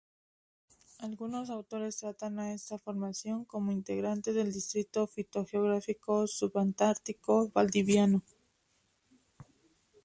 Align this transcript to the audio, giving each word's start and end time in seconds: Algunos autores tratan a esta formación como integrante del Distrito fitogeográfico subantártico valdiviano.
Algunos 0.97 1.51
autores 1.51 1.97
tratan 1.97 2.39
a 2.39 2.53
esta 2.53 2.79
formación 2.79 3.45
como 3.45 3.71
integrante 3.71 4.33
del 4.33 4.51
Distrito 4.51 5.05
fitogeográfico 5.05 6.25
subantártico 6.25 7.49
valdiviano. 7.53 8.23